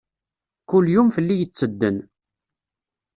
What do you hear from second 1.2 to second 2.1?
yettedden.